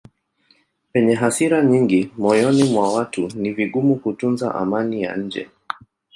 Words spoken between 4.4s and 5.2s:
amani ya